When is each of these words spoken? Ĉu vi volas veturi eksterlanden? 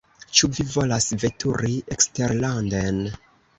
Ĉu 0.37 0.47
vi 0.55 0.63
volas 0.75 1.09
veturi 1.25 1.77
eksterlanden? 1.99 3.01